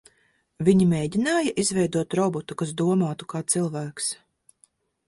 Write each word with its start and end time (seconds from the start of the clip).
Viņi 0.69 0.87
mēģināja 0.93 1.53
izveidot 1.65 2.17
robotu, 2.21 2.59
kas 2.63 2.75
domātu 2.83 3.31
kā 3.37 3.47
cilvēks? 3.57 4.11